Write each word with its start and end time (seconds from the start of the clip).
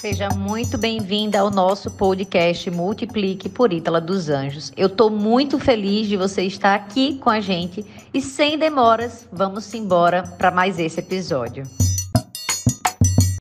Seja 0.00 0.28
muito 0.28 0.78
bem-vinda 0.78 1.40
ao 1.40 1.50
nosso 1.50 1.90
podcast 1.90 2.70
Multiplique 2.70 3.48
por 3.48 3.72
Ítala 3.72 4.00
dos 4.00 4.28
Anjos. 4.28 4.72
Eu 4.76 4.86
estou 4.86 5.10
muito 5.10 5.58
feliz 5.58 6.06
de 6.06 6.16
você 6.16 6.42
estar 6.42 6.76
aqui 6.76 7.18
com 7.18 7.28
a 7.28 7.40
gente 7.40 7.84
e 8.14 8.22
sem 8.22 8.56
demoras, 8.56 9.28
vamos 9.32 9.74
embora 9.74 10.22
para 10.22 10.52
mais 10.52 10.78
esse 10.78 11.00
episódio. 11.00 11.64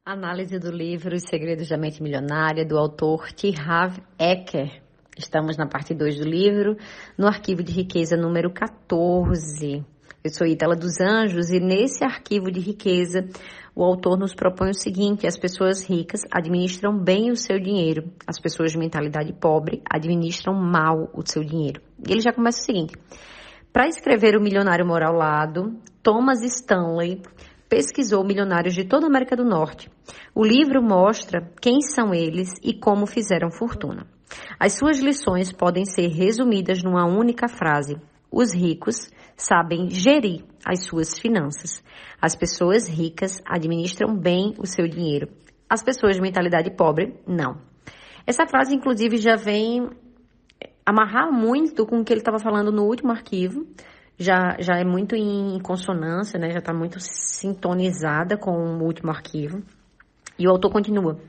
Análise 0.04 0.58
do 0.58 0.72
livro 0.72 1.16
Os 1.16 1.26
Segredos 1.30 1.70
da 1.70 1.78
Mente 1.78 2.02
Milionária, 2.02 2.66
do 2.66 2.76
autor 2.76 3.32
T. 3.34 3.54
Hav 3.56 4.00
Ecker. 4.18 4.82
Estamos 5.16 5.58
na 5.58 5.68
parte 5.68 5.94
2 5.94 6.18
do 6.18 6.26
livro, 6.26 6.76
no 7.16 7.28
arquivo 7.28 7.62
de 7.62 7.72
riqueza 7.72 8.18
número 8.18 8.50
14. 8.50 9.86
Eu 10.28 10.34
sou 10.34 10.46
Ítala 10.46 10.76
dos 10.76 11.00
Anjos 11.00 11.52
e 11.52 11.58
nesse 11.58 12.04
arquivo 12.04 12.52
de 12.52 12.60
riqueza 12.60 13.30
o 13.74 13.82
autor 13.82 14.20
nos 14.20 14.36
propõe 14.36 14.72
o 14.72 14.74
seguinte: 14.74 15.26
as 15.26 15.38
pessoas 15.38 15.90
ricas 15.90 16.20
administram 16.30 17.00
bem 17.02 17.32
o 17.32 17.36
seu 17.38 17.58
dinheiro, 17.58 18.12
as 18.28 18.38
pessoas 18.38 18.74
de 18.74 18.78
mentalidade 18.78 19.32
pobre 19.32 19.82
administram 19.90 20.54
mal 20.54 21.10
o 21.14 21.26
seu 21.26 21.46
dinheiro. 21.46 21.82
E 22.06 22.12
ele 22.12 22.20
já 22.20 22.34
começa 22.34 22.60
o 22.60 22.66
seguinte: 22.66 22.94
para 23.72 23.88
escrever 23.88 24.36
O 24.36 24.42
Milionário 24.42 24.86
Mora 24.86 25.08
ao 25.08 25.16
Lado, 25.16 25.80
Thomas 26.04 26.44
Stanley 26.44 27.22
pesquisou 27.70 28.22
milionários 28.26 28.76
de 28.76 28.84
toda 28.84 29.06
a 29.06 29.10
América 29.10 29.34
do 29.34 29.46
Norte. 29.46 29.90
O 30.36 30.44
livro 30.44 30.84
mostra 30.84 31.50
quem 31.62 31.80
são 31.80 32.14
eles 32.14 32.50
e 32.62 32.74
como 32.74 33.06
fizeram 33.06 33.50
fortuna. 33.50 34.06
As 34.60 34.74
suas 34.74 35.00
lições 35.00 35.54
podem 35.54 35.86
ser 35.86 36.10
resumidas 36.10 36.84
numa 36.84 37.06
única 37.06 37.48
frase: 37.48 37.96
os 38.30 38.54
ricos 38.54 39.10
sabem 39.38 39.90
gerir 39.90 40.44
as 40.66 40.84
suas 40.84 41.18
finanças. 41.18 41.84
As 42.20 42.36
pessoas 42.36 42.88
ricas 42.88 43.40
administram 43.46 44.18
bem 44.18 44.56
o 44.58 44.66
seu 44.66 44.88
dinheiro. 44.88 45.30
As 45.70 45.84
pessoas 45.84 46.16
de 46.16 46.22
mentalidade 46.22 46.72
pobre, 46.72 47.16
não. 47.28 47.62
Essa 48.26 48.48
frase, 48.48 48.76
inclusive, 48.76 49.18
já 49.18 49.36
vem 49.36 49.90
amarrar 50.86 51.32
muito 51.32 51.86
com 51.86 52.00
o 52.00 52.04
que 52.04 52.12
ele 52.12 52.22
estava 52.22 52.40
falando 52.40 52.72
no 52.72 52.84
último 52.84 53.12
arquivo. 53.12 53.68
Já, 54.18 54.58
já 54.60 54.80
é 54.80 54.84
muito 54.84 55.16
em 55.16 55.60
consonância, 55.62 56.40
né? 56.40 56.50
já 56.50 56.60
está 56.60 56.74
muito 56.74 56.98
sintonizada 57.00 58.36
com 58.36 58.52
o 58.52 58.84
último 58.84 59.12
arquivo. 59.12 59.62
E 60.40 60.48
o 60.48 60.52
autor 60.52 60.72
continua. 60.72 61.20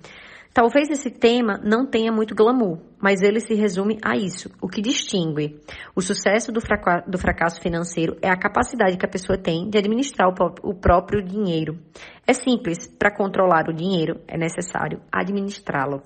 Talvez 0.52 0.90
esse 0.90 1.10
tema 1.10 1.60
não 1.62 1.86
tenha 1.86 2.10
muito 2.10 2.34
glamour, 2.34 2.78
mas 3.00 3.22
ele 3.22 3.38
se 3.38 3.54
resume 3.54 3.98
a 4.02 4.16
isso. 4.16 4.50
O 4.60 4.68
que 4.68 4.80
distingue 4.80 5.60
o 5.94 6.00
sucesso 6.00 6.50
do, 6.50 6.60
do 7.06 7.18
fracasso 7.18 7.60
financeiro 7.60 8.16
é 8.20 8.28
a 8.28 8.36
capacidade 8.36 8.96
que 8.96 9.06
a 9.06 9.10
pessoa 9.10 9.38
tem 9.38 9.68
de 9.68 9.78
administrar 9.78 10.28
o, 10.28 10.70
o 10.70 10.74
próprio 10.74 11.22
dinheiro. 11.22 11.78
É 12.26 12.32
simples, 12.32 12.88
para 12.88 13.14
controlar 13.14 13.68
o 13.68 13.74
dinheiro 13.74 14.20
é 14.26 14.36
necessário 14.36 15.00
administrá-lo. 15.12 16.02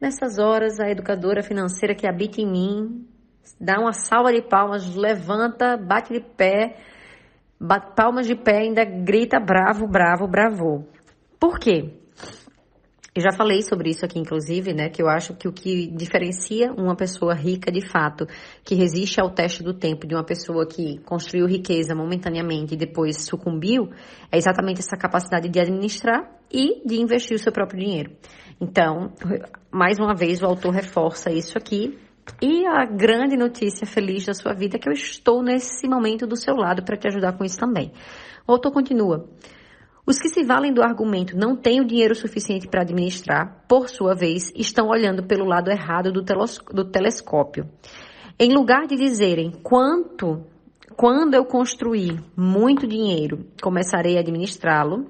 Nessas 0.00 0.38
horas, 0.38 0.80
a 0.80 0.90
educadora 0.90 1.42
financeira 1.42 1.94
que 1.94 2.08
habita 2.08 2.40
em 2.40 2.50
mim 2.50 3.06
dá 3.60 3.78
uma 3.78 3.92
salva 3.92 4.32
de 4.32 4.42
palmas, 4.42 4.96
levanta, 4.96 5.76
bate 5.76 6.12
de 6.12 6.20
pé, 6.20 6.76
bate 7.60 7.94
palmas 7.94 8.26
de 8.26 8.34
pé, 8.34 8.62
ainda 8.62 8.84
grita 8.84 9.38
bravo, 9.38 9.86
bravo, 9.86 10.26
bravo. 10.26 10.88
Por 11.38 11.58
quê? 11.58 12.01
Eu 13.14 13.20
já 13.20 13.30
falei 13.30 13.60
sobre 13.60 13.90
isso 13.90 14.06
aqui, 14.06 14.18
inclusive, 14.18 14.72
né? 14.72 14.88
Que 14.88 15.02
eu 15.02 15.06
acho 15.06 15.34
que 15.34 15.46
o 15.46 15.52
que 15.52 15.86
diferencia 15.88 16.72
uma 16.72 16.96
pessoa 16.96 17.34
rica 17.34 17.70
de 17.70 17.86
fato, 17.86 18.26
que 18.64 18.74
resiste 18.74 19.20
ao 19.20 19.28
teste 19.28 19.62
do 19.62 19.74
tempo, 19.74 20.06
de 20.06 20.14
uma 20.14 20.24
pessoa 20.24 20.66
que 20.66 20.98
construiu 21.00 21.46
riqueza 21.46 21.94
momentaneamente 21.94 22.72
e 22.72 22.76
depois 22.76 23.26
sucumbiu, 23.26 23.90
é 24.30 24.38
exatamente 24.38 24.80
essa 24.80 24.96
capacidade 24.96 25.50
de 25.50 25.60
administrar 25.60 26.26
e 26.50 26.80
de 26.86 27.02
investir 27.02 27.36
o 27.36 27.38
seu 27.38 27.52
próprio 27.52 27.80
dinheiro. 27.80 28.12
Então, 28.58 29.12
mais 29.70 29.98
uma 29.98 30.14
vez, 30.14 30.40
o 30.40 30.46
autor 30.46 30.72
reforça 30.72 31.30
isso 31.30 31.58
aqui. 31.58 31.98
E 32.40 32.64
a 32.66 32.86
grande 32.86 33.36
notícia 33.36 33.86
feliz 33.86 34.24
da 34.24 34.32
sua 34.32 34.54
vida 34.54 34.76
é 34.76 34.78
que 34.78 34.88
eu 34.88 34.92
estou 34.92 35.42
nesse 35.42 35.86
momento 35.86 36.26
do 36.26 36.36
seu 36.36 36.54
lado 36.54 36.82
para 36.82 36.96
te 36.96 37.08
ajudar 37.08 37.36
com 37.36 37.44
isso 37.44 37.58
também. 37.58 37.92
O 38.48 38.52
autor 38.52 38.72
continua. 38.72 39.28
Os 40.04 40.18
que 40.18 40.28
se 40.28 40.42
valem 40.42 40.72
do 40.72 40.82
argumento 40.82 41.36
não 41.36 41.54
têm 41.54 41.80
o 41.80 41.86
dinheiro 41.86 42.14
suficiente 42.14 42.66
para 42.66 42.82
administrar, 42.82 43.64
por 43.68 43.88
sua 43.88 44.14
vez, 44.14 44.52
estão 44.56 44.88
olhando 44.88 45.22
pelo 45.22 45.44
lado 45.44 45.70
errado 45.70 46.10
do, 46.10 46.22
do 46.72 46.84
telescópio. 46.84 47.68
Em 48.36 48.52
lugar 48.52 48.88
de 48.88 48.96
dizerem 48.96 49.52
quanto, 49.62 50.44
quando 50.96 51.34
eu 51.34 51.44
construir 51.44 52.20
muito 52.36 52.84
dinheiro, 52.84 53.46
começarei 53.62 54.16
a 54.16 54.20
administrá-lo, 54.20 55.06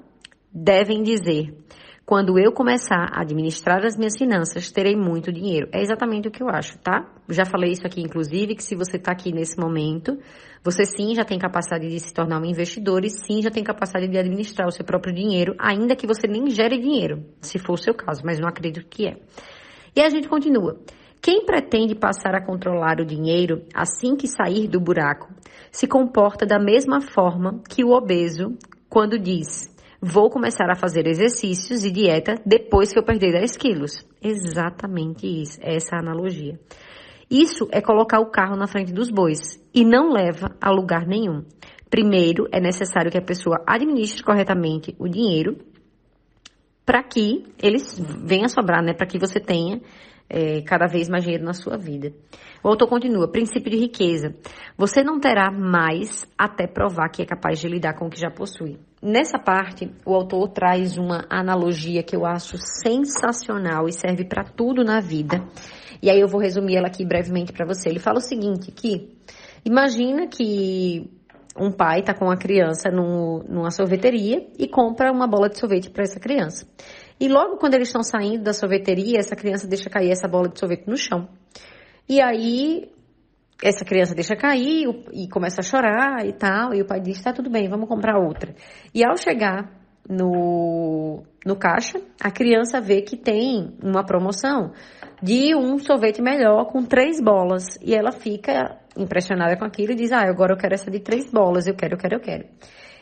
devem 0.53 1.01
dizer 1.01 1.57
quando 2.05 2.37
eu 2.37 2.51
começar 2.51 3.09
a 3.13 3.21
administrar 3.21 3.85
as 3.85 3.95
minhas 3.95 4.13
finanças, 4.17 4.69
terei 4.69 4.95
muito 4.95 5.31
dinheiro. 5.31 5.69
É 5.71 5.81
exatamente 5.81 6.27
o 6.27 6.31
que 6.31 6.43
eu 6.43 6.49
acho, 6.49 6.77
tá? 6.79 7.09
Já 7.29 7.45
falei 7.45 7.71
isso 7.71 7.87
aqui, 7.87 8.01
inclusive, 8.01 8.55
que 8.55 8.63
se 8.63 8.75
você 8.75 8.97
está 8.97 9.13
aqui 9.13 9.31
nesse 9.31 9.57
momento, 9.57 10.19
você 10.61 10.83
sim 10.85 11.15
já 11.15 11.23
tem 11.23 11.39
capacidade 11.39 11.87
de 11.87 11.99
se 11.99 12.13
tornar 12.13 12.41
um 12.41 12.45
investidor 12.45 13.05
e 13.05 13.09
sim 13.09 13.41
já 13.41 13.49
tem 13.49 13.63
capacidade 13.63 14.09
de 14.09 14.17
administrar 14.17 14.67
o 14.67 14.71
seu 14.71 14.83
próprio 14.83 15.13
dinheiro, 15.13 15.55
ainda 15.57 15.95
que 15.95 16.05
você 16.05 16.27
nem 16.27 16.49
gere 16.49 16.77
dinheiro, 16.77 17.23
se 17.41 17.57
for 17.57 17.73
o 17.73 17.77
seu 17.77 17.93
caso, 17.93 18.21
mas 18.25 18.37
não 18.37 18.49
acredito 18.49 18.85
que 18.85 19.07
é. 19.07 19.15
E 19.95 20.01
a 20.01 20.09
gente 20.09 20.27
continua. 20.27 20.79
Quem 21.21 21.45
pretende 21.45 21.95
passar 21.95 22.35
a 22.35 22.45
controlar 22.45 22.99
o 22.99 23.05
dinheiro 23.05 23.63
assim 23.73 24.17
que 24.17 24.27
sair 24.27 24.67
do 24.67 24.77
buraco 24.77 25.33
se 25.71 25.87
comporta 25.87 26.45
da 26.45 26.59
mesma 26.59 26.99
forma 26.99 27.61
que 27.69 27.81
o 27.81 27.91
obeso 27.91 28.57
quando 28.89 29.17
diz: 29.17 29.72
Vou 30.05 30.29
começar 30.29 30.69
a 30.69 30.75
fazer 30.75 31.07
exercícios 31.07 31.85
e 31.85 31.89
dieta 31.89 32.35
depois 32.45 32.91
que 32.91 32.99
eu 32.99 33.05
perder 33.05 33.31
10 33.31 33.55
quilos. 33.55 34.05
Exatamente 34.21 35.25
isso, 35.25 35.57
essa 35.61 35.95
analogia. 35.95 36.59
Isso 37.31 37.69
é 37.71 37.79
colocar 37.79 38.19
o 38.19 38.29
carro 38.29 38.57
na 38.57 38.67
frente 38.67 38.91
dos 38.91 39.09
bois 39.09 39.39
e 39.73 39.85
não 39.85 40.11
leva 40.11 40.57
a 40.59 40.69
lugar 40.69 41.07
nenhum. 41.07 41.45
Primeiro, 41.89 42.49
é 42.51 42.59
necessário 42.59 43.09
que 43.09 43.17
a 43.17 43.21
pessoa 43.21 43.63
administre 43.65 44.21
corretamente 44.23 44.93
o 44.99 45.07
dinheiro 45.07 45.55
para 46.85 47.01
que 47.01 47.45
eles 47.57 47.97
venha 47.97 48.49
sobrar, 48.49 48.83
né? 48.83 48.93
Para 48.93 49.07
que 49.07 49.17
você 49.17 49.39
tenha 49.39 49.79
é, 50.29 50.61
cada 50.63 50.85
vez 50.85 51.07
mais 51.07 51.23
dinheiro 51.23 51.45
na 51.45 51.53
sua 51.53 51.77
vida. 51.77 52.11
O 52.61 52.67
autor 52.67 52.89
continua: 52.89 53.31
princípio 53.31 53.71
de 53.71 53.77
riqueza. 53.77 54.35
Você 54.77 55.01
não 55.01 55.17
terá 55.17 55.49
mais 55.49 56.27
até 56.37 56.67
provar 56.67 57.07
que 57.07 57.21
é 57.21 57.25
capaz 57.25 57.57
de 57.57 57.69
lidar 57.69 57.93
com 57.93 58.07
o 58.07 58.09
que 58.09 58.19
já 58.19 58.29
possui. 58.29 58.77
Nessa 59.05 59.37
parte, 59.37 59.91
o 60.05 60.15
autor 60.15 60.47
traz 60.47 60.97
uma 60.97 61.25
analogia 61.29 62.01
que 62.01 62.15
eu 62.15 62.25
acho 62.25 62.55
sensacional 62.57 63.85
e 63.89 63.91
serve 63.91 64.23
para 64.23 64.45
tudo 64.45 64.81
na 64.81 65.01
vida. 65.01 65.43
E 66.01 66.09
aí 66.09 66.21
eu 66.21 66.27
vou 66.29 66.39
resumir 66.39 66.77
ela 66.77 66.87
aqui 66.87 67.05
brevemente 67.05 67.51
para 67.51 67.65
você. 67.65 67.89
Ele 67.89 67.99
fala 67.99 68.19
o 68.19 68.21
seguinte, 68.21 68.71
que 68.71 69.13
imagina 69.65 70.25
que 70.27 71.11
um 71.59 71.69
pai 71.69 71.99
está 71.99 72.13
com 72.13 72.23
uma 72.23 72.37
criança 72.37 72.89
no, 72.89 73.43
numa 73.43 73.71
sorveteria 73.71 74.47
e 74.57 74.69
compra 74.69 75.11
uma 75.11 75.27
bola 75.27 75.49
de 75.49 75.59
sorvete 75.59 75.89
para 75.89 76.03
essa 76.03 76.17
criança. 76.17 76.65
E 77.19 77.27
logo 77.27 77.57
quando 77.57 77.73
eles 77.73 77.89
estão 77.89 78.03
saindo 78.03 78.41
da 78.45 78.53
sorveteria, 78.53 79.19
essa 79.19 79.35
criança 79.35 79.67
deixa 79.67 79.89
cair 79.89 80.11
essa 80.11 80.29
bola 80.29 80.47
de 80.47 80.57
sorvete 80.57 80.87
no 80.87 80.95
chão. 80.95 81.27
E 82.07 82.21
aí 82.21 82.89
essa 83.63 83.85
criança 83.85 84.13
deixa 84.13 84.35
cair 84.35 84.87
e 85.13 85.27
começa 85.29 85.61
a 85.61 85.63
chorar 85.63 86.25
e 86.25 86.33
tal, 86.33 86.73
e 86.73 86.81
o 86.81 86.85
pai 86.85 86.99
diz, 86.99 87.21
tá 87.23 87.31
tudo 87.31 87.49
bem, 87.49 87.69
vamos 87.69 87.87
comprar 87.87 88.17
outra. 88.17 88.53
E 88.93 89.05
ao 89.05 89.15
chegar 89.15 89.71
no, 90.09 91.23
no 91.45 91.55
caixa, 91.55 92.01
a 92.21 92.29
criança 92.29 92.81
vê 92.81 93.01
que 93.01 93.15
tem 93.15 93.73
uma 93.81 94.03
promoção 94.05 94.73
de 95.21 95.55
um 95.55 95.79
sorvete 95.79 96.21
melhor 96.21 96.65
com 96.65 96.83
três 96.83 97.21
bolas. 97.21 97.63
E 97.81 97.95
ela 97.95 98.11
fica 98.11 98.77
impressionada 98.97 99.55
com 99.55 99.63
aquilo 99.63 99.93
e 99.93 99.95
diz, 99.95 100.11
ah, 100.11 100.27
agora 100.27 100.53
eu 100.53 100.57
quero 100.57 100.73
essa 100.73 100.91
de 100.91 100.99
três 100.99 101.31
bolas, 101.31 101.65
eu 101.65 101.73
quero, 101.73 101.93
eu 101.93 101.97
quero, 101.97 102.15
eu 102.15 102.19
quero. 102.19 102.45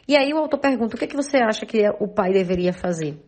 E 0.07 0.16
aí 0.16 0.31
o 0.31 0.38
autor 0.38 0.59
pergunta, 0.59 0.95
o 0.95 1.00
que, 1.00 1.05
é 1.05 1.07
que 1.07 1.16
você 1.16 1.38
acha 1.38 1.66
que 1.66 1.81
o 2.00 2.07
pai 2.07 2.31
deveria 2.31 2.71
fazer? 2.71 3.19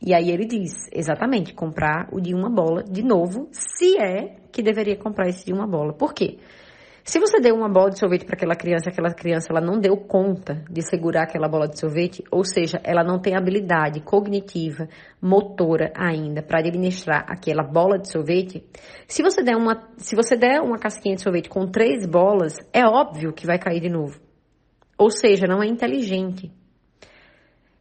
E 0.00 0.14
aí 0.14 0.30
ele 0.30 0.44
diz, 0.44 0.72
exatamente, 0.92 1.52
comprar 1.52 2.08
o 2.12 2.20
de 2.20 2.32
uma 2.32 2.50
bola 2.50 2.84
de 2.84 3.02
novo, 3.02 3.48
se 3.50 3.96
é 3.98 4.36
que 4.52 4.62
deveria 4.62 4.96
comprar 4.96 5.28
esse 5.28 5.44
de 5.44 5.52
uma 5.52 5.66
bola. 5.66 5.92
Por 5.92 6.14
quê? 6.14 6.38
Se 7.06 7.20
você 7.20 7.38
deu 7.38 7.54
uma 7.54 7.68
bola 7.68 7.90
de 7.90 8.00
sorvete 8.00 8.24
para 8.24 8.34
aquela 8.34 8.56
criança, 8.56 8.90
aquela 8.90 9.14
criança 9.14 9.46
ela 9.50 9.60
não 9.60 9.78
deu 9.78 9.96
conta 9.96 10.64
de 10.68 10.82
segurar 10.82 11.22
aquela 11.22 11.48
bola 11.48 11.68
de 11.68 11.78
sorvete, 11.78 12.24
ou 12.32 12.44
seja, 12.44 12.80
ela 12.82 13.04
não 13.04 13.20
tem 13.20 13.36
habilidade 13.36 14.00
cognitiva, 14.00 14.88
motora 15.22 15.92
ainda 15.94 16.42
para 16.42 16.58
administrar 16.58 17.24
aquela 17.28 17.62
bola 17.62 17.96
de 17.96 18.10
sorvete. 18.10 18.64
Se 19.06 19.22
você 19.22 19.40
der 19.44 19.54
uma, 19.54 19.88
se 19.98 20.16
você 20.16 20.36
der 20.36 20.60
uma 20.60 20.80
casquinha 20.80 21.14
de 21.14 21.22
sorvete 21.22 21.48
com 21.48 21.68
três 21.68 22.04
bolas, 22.04 22.56
é 22.72 22.84
óbvio 22.84 23.32
que 23.32 23.46
vai 23.46 23.56
cair 23.56 23.80
de 23.80 23.88
novo. 23.88 24.20
Ou 24.98 25.08
seja, 25.08 25.46
não 25.46 25.62
é 25.62 25.66
inteligente. 25.68 26.50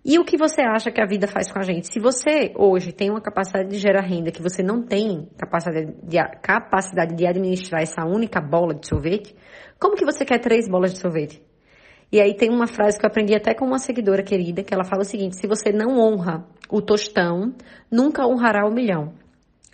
E 0.07 0.19
o 0.19 0.23
que 0.23 0.37
você 0.37 0.61
acha 0.61 0.91
que 0.91 1.01
a 1.01 1.05
vida 1.07 1.25
faz 1.25 1.51
com 1.51 1.57
a 1.57 1.63
gente? 1.63 1.91
Se 1.91 1.99
você 1.99 2.53
hoje 2.55 2.91
tem 2.91 3.09
uma 3.09 3.19
capacidade 3.19 3.69
de 3.69 3.79
gerar 3.79 4.01
renda 4.01 4.29
que 4.29 4.39
você 4.39 4.61
não 4.61 4.83
tem 4.83 5.27
capacidade 5.35 5.95
de, 6.03 6.17
capacidade 6.43 7.15
de 7.15 7.25
administrar 7.25 7.81
essa 7.81 8.05
única 8.05 8.39
bola 8.39 8.75
de 8.75 8.87
sorvete, 8.87 9.35
como 9.79 9.95
que 9.95 10.05
você 10.05 10.23
quer 10.23 10.37
três 10.37 10.69
bolas 10.69 10.93
de 10.93 10.99
sorvete? 10.99 11.41
E 12.11 12.21
aí 12.21 12.35
tem 12.35 12.51
uma 12.51 12.67
frase 12.67 12.99
que 12.99 13.05
eu 13.05 13.09
aprendi 13.09 13.33
até 13.33 13.55
com 13.55 13.65
uma 13.65 13.79
seguidora 13.79 14.21
querida, 14.21 14.61
que 14.61 14.71
ela 14.71 14.83
fala 14.83 15.01
o 15.01 15.05
seguinte: 15.05 15.37
se 15.37 15.47
você 15.47 15.71
não 15.71 15.97
honra 15.97 16.45
o 16.69 16.83
tostão, 16.83 17.55
nunca 17.91 18.27
honrará 18.27 18.63
o 18.67 18.71
milhão. 18.71 19.11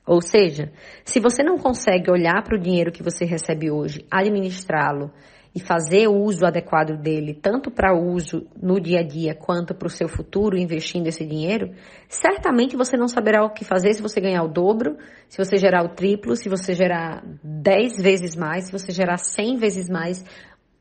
Ou 0.08 0.22
seja, 0.22 0.72
se 1.04 1.20
você 1.20 1.44
não 1.44 1.58
consegue 1.58 2.10
olhar 2.10 2.42
para 2.42 2.58
o 2.58 2.60
dinheiro 2.60 2.92
que 2.92 3.04
você 3.04 3.26
recebe 3.26 3.70
hoje, 3.70 4.06
administrá-lo 4.10 5.12
e 5.54 5.60
fazer 5.60 6.08
o 6.08 6.16
uso 6.16 6.46
adequado 6.46 6.96
dele, 6.98 7.34
tanto 7.34 7.70
para 7.70 7.94
uso 7.94 8.48
no 8.62 8.80
dia 8.80 9.02
a 9.02 9.04
dia 9.04 9.36
quanto 9.36 9.76
para 9.76 9.88
o 9.88 9.90
seu 9.90 10.08
futuro 10.08 10.58
investindo 10.58 11.08
esse 11.08 11.26
dinheiro, 11.26 11.74
certamente 12.08 12.78
você 12.78 12.96
não 12.96 13.08
saberá 13.08 13.44
o 13.44 13.50
que 13.50 13.66
fazer 13.66 13.94
se 13.94 14.02
você 14.02 14.22
ganhar 14.22 14.44
o 14.44 14.48
dobro, 14.48 14.98
se 15.28 15.38
você 15.38 15.58
gerar 15.58 15.84
o 15.84 15.90
triplo, 15.90 16.38
se 16.38 16.48
você 16.48 16.74
gerar 16.74 17.22
10 17.44 18.02
vezes 18.02 18.36
mais, 18.36 18.66
se 18.66 18.72
você 18.72 18.94
gerar 18.94 19.18
100 19.18 19.58
vezes 19.58 19.90
mais, 19.90 20.24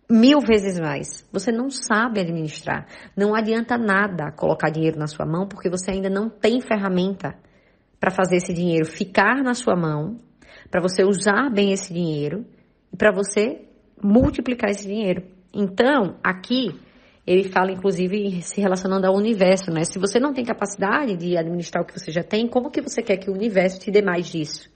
mil 0.09 0.41
vezes 0.41 0.79
mais. 0.79 1.27
Você 1.33 1.51
não 1.51 1.69
sabe 1.69 2.21
administrar. 2.21 2.87
Não 3.17 3.35
adianta 3.35 3.77
nada 3.77 4.31
colocar 4.31 4.71
dinheiro 4.71 4.99
na 4.99 5.09
sua 5.09 5.27
mão 5.27 5.49
porque 5.49 5.69
você 5.69 5.91
ainda 5.91 6.09
não 6.09 6.29
tem 6.29 6.61
ferramenta 6.61 7.35
para 7.99 8.11
fazer 8.11 8.37
esse 8.37 8.55
dinheiro 8.55 8.87
ficar 8.87 9.43
na 9.43 9.53
sua 9.53 9.77
mão, 9.77 10.17
para 10.71 10.81
você 10.81 11.05
usar 11.05 11.51
bem 11.51 11.73
esse 11.73 11.93
dinheiro 11.93 12.47
e 12.93 12.97
para 12.97 13.13
você 13.13 13.70
multiplicar 14.03 14.71
esse 14.71 14.87
dinheiro. 14.87 15.23
Então, 15.53 16.17
aqui, 16.23 16.71
ele 17.27 17.45
fala, 17.45 17.73
inclusive, 17.73 18.43
se 18.43 18.61
relacionando 18.61 19.07
ao 19.07 19.15
universo, 19.15 19.71
né? 19.71 19.85
Se 19.85 19.99
você 19.99 20.19
não 20.19 20.33
tem 20.33 20.45
capacidade 20.45 21.17
de 21.17 21.37
administrar 21.37 21.83
o 21.83 21.87
que 21.87 21.99
você 21.99 22.11
já 22.11 22.23
tem, 22.23 22.47
como 22.47 22.71
que 22.71 22.81
você 22.81 23.03
quer 23.03 23.17
que 23.17 23.31
o 23.31 23.35
universo 23.35 23.81
te 23.81 23.91
dê 23.91 24.03
mais 24.03 24.27
disso? 24.27 24.71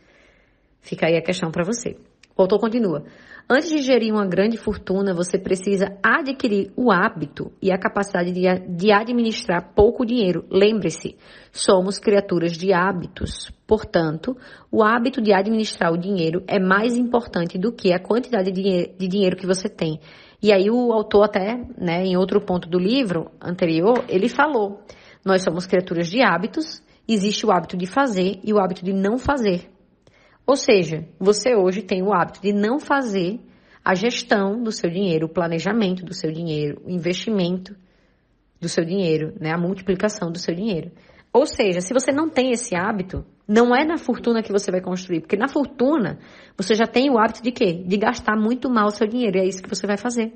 Fica 0.81 1.07
aí 1.07 1.17
a 1.17 1.23
questão 1.23 1.51
para 1.51 1.65
você. 1.65 1.97
O 2.37 2.43
autor 2.43 2.59
continua. 2.59 3.05
Antes 3.49 3.69
de 3.69 3.83
gerir 3.83 4.13
uma 4.13 4.27
grande 4.27 4.57
fortuna, 4.57 5.15
você 5.15 5.39
precisa 5.39 5.97
adquirir 6.03 6.73
o 6.77 6.91
hábito 6.91 7.53
e 7.61 7.71
a 7.71 7.79
capacidade 7.79 8.33
de, 8.33 8.43
de 8.69 8.91
administrar 8.91 9.73
pouco 9.75 10.05
dinheiro. 10.05 10.45
Lembre-se, 10.51 11.17
somos 11.53 11.99
criaturas 11.99 12.53
de 12.53 12.73
hábitos. 12.73 13.54
Portanto, 13.75 14.37
o 14.71 14.85
hábito 14.85 15.21
de 15.21 15.33
administrar 15.33 15.93
o 15.93 15.99
dinheiro 15.99 16.45
é 16.47 16.61
mais 16.61 16.97
importante 16.97 17.59
do 17.59 17.73
que 17.73 17.93
a 17.93 17.99
quantidade 17.99 18.53
de, 18.53 18.63
dinhe 18.63 18.87
de 18.97 19.09
dinheiro 19.09 19.37
que 19.37 19.49
você 19.49 19.69
tem. 19.69 19.99
E 20.41 20.53
aí 20.53 20.71
o 20.71 20.93
autor 20.93 21.25
até, 21.25 21.61
né, 21.77 22.05
em 22.05 22.17
outro 22.17 22.41
ponto 22.41 22.69
do 22.69 22.79
livro 22.79 23.33
anterior, 23.43 24.05
ele 24.09 24.29
falou: 24.29 24.79
nós 25.25 25.43
somos 25.43 25.67
criaturas 25.67 26.07
de 26.07 26.23
hábitos. 26.23 26.85
Existe 27.09 27.45
o 27.45 27.51
hábito 27.51 27.77
de 27.77 27.85
fazer 27.85 28.39
e 28.45 28.53
o 28.53 28.61
hábito 28.61 28.85
de 28.85 28.93
não 28.93 29.19
fazer. 29.19 29.69
Ou 30.47 30.55
seja, 30.55 31.09
você 31.19 31.57
hoje 31.57 31.83
tem 31.83 32.01
o 32.01 32.15
hábito 32.15 32.41
de 32.41 32.53
não 32.53 32.79
fazer 32.79 33.41
a 33.85 33.93
gestão 33.97 34.63
do 34.63 34.71
seu 34.71 34.89
dinheiro, 34.89 35.27
o 35.27 35.29
planejamento 35.29 36.05
do 36.05 36.15
seu 36.15 36.31
dinheiro, 36.31 36.81
o 36.85 36.91
investimento 36.91 37.75
do 38.61 38.69
seu 38.69 38.85
dinheiro, 38.85 39.35
né, 39.41 39.51
a 39.51 39.59
multiplicação 39.59 40.31
do 40.31 40.39
seu 40.39 40.55
dinheiro. 40.55 40.93
Ou 41.35 41.47
seja, 41.47 41.81
se 41.81 41.93
você 41.93 42.13
não 42.13 42.31
tem 42.31 42.53
esse 42.53 42.77
hábito, 42.77 43.27
não 43.47 43.75
é 43.75 43.85
na 43.85 43.99
fortuna 43.99 44.41
que 44.41 44.53
você 44.53 44.71
vai 44.71 44.81
construir, 44.81 45.21
porque 45.21 45.37
na 45.37 45.49
fortuna 45.49 46.21
você 46.57 46.77
já 46.77 46.87
tem 46.87 47.11
o 47.11 47.19
hábito 47.19 47.43
de 47.43 47.51
quê? 47.51 47.83
De 47.85 47.97
gastar 47.97 48.37
muito 48.37 48.71
mal 48.71 48.87
o 48.87 48.91
seu 48.93 49.09
dinheiro, 49.09 49.37
e 49.37 49.41
é 49.41 49.45
isso 49.45 49.61
que 49.61 49.69
você 49.69 49.85
vai 49.85 49.97
fazer. 49.97 50.33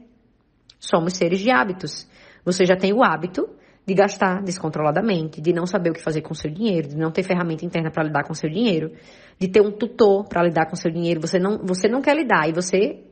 Somos 0.81 1.15
seres 1.15 1.39
de 1.39 1.53
hábitos. 1.53 2.09
Você 2.45 2.67
já 2.67 2.75
tem 2.75 2.93
o 2.93 3.05
hábito 3.05 3.49
de 3.87 3.95
gastar 3.95 4.43
descontroladamente, 4.43 5.41
de 5.41 5.53
não 5.53 5.67
saber 5.67 5.91
o 5.91 5.93
que 5.93 6.03
fazer 6.03 6.21
com 6.21 6.35
seu 6.35 6.51
dinheiro, 6.51 6.89
de 6.89 6.97
não 6.97 7.13
ter 7.13 7.23
ferramenta 7.23 7.65
interna 7.65 7.93
para 7.93 8.03
lidar 8.03 8.25
com 8.25 8.35
seu 8.35 8.51
dinheiro, 8.51 8.93
de 9.39 9.47
ter 9.47 9.61
um 9.61 9.71
tutor 9.71 10.29
para 10.29 10.43
lidar 10.43 10.67
com 10.67 10.75
seu 10.75 10.91
dinheiro. 10.91 11.21
Você 11.21 11.39
não, 11.39 11.59
você 11.65 11.87
não 11.87 12.03
quer 12.03 12.17
lidar 12.17 12.49
e 12.49 12.53
você 12.53 13.05